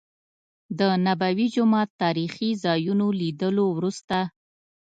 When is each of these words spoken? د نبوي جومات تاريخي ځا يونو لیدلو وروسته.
د 0.79 0.81
نبوي 1.05 1.47
جومات 1.55 1.89
تاريخي 2.03 2.49
ځا 2.63 2.73
يونو 2.87 3.07
لیدلو 3.19 3.65
وروسته. 3.71 4.17